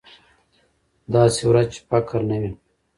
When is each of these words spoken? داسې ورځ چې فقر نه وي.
داسې 1.13 1.41
ورځ 1.49 1.67
چې 1.73 1.81
فقر 1.89 2.21
نه 2.29 2.37
وي. 2.41 2.51